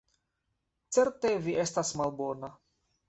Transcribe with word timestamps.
Certe 0.97 1.33
vi 1.43 1.55
estas 1.65 1.93
malbona. 2.01 2.51